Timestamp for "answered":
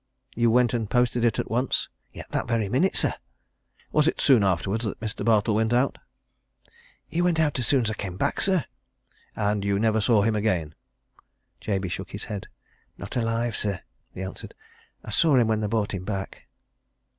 14.23-14.55